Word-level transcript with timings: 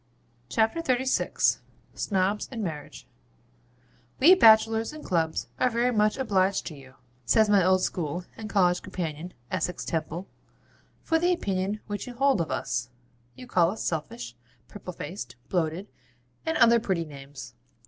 CHAPTER 0.49 0.81
XXXVI 0.81 1.59
SNOBS 1.93 2.49
AND 2.51 2.63
MARRIAGE 2.63 3.07
'We 4.19 4.33
Bachelors 4.33 4.93
in 4.93 5.03
Clubs 5.03 5.45
are 5.59 5.69
very 5.69 5.91
much 5.95 6.17
obliged 6.17 6.65
to 6.65 6.73
you,' 6.75 6.95
says 7.23 7.47
my 7.51 7.63
old 7.63 7.83
school 7.83 8.25
and 8.35 8.49
college 8.49 8.81
companion, 8.81 9.35
Essex 9.51 9.85
Temple, 9.85 10.27
'for 11.03 11.19
the 11.19 11.31
opinion 11.31 11.81
which 11.85 12.07
you 12.07 12.15
hold 12.15 12.41
of 12.41 12.49
us. 12.49 12.89
You 13.35 13.45
call 13.45 13.69
us 13.69 13.83
selfish, 13.83 14.35
purple 14.67 14.91
faced, 14.93 15.35
bloated, 15.49 15.87
and 16.47 16.57
other 16.57 16.79
pretty 16.79 17.05
names. 17.05 17.53